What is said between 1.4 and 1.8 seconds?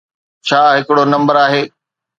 آھي؟